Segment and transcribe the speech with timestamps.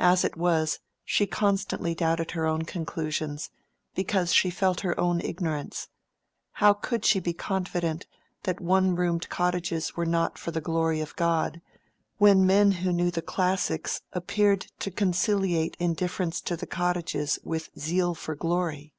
[0.00, 3.48] As it was, she constantly doubted her own conclusions,
[3.94, 5.86] because she felt her own ignorance:
[6.54, 8.04] how could she be confident
[8.42, 11.60] that one roomed cottages were not for the glory of God,
[12.18, 18.16] when men who knew the classics appeared to conciliate indifference to the cottages with zeal
[18.16, 18.92] for the glory?